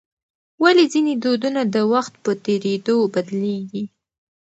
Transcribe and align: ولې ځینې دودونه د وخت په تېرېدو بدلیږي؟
ولې 0.63 0.85
ځینې 0.93 1.13
دودونه 1.23 1.61
د 1.75 1.75
وخت 1.93 2.13
په 2.23 2.31
تېرېدو 2.45 2.95
بدلیږي؟ 3.13 3.83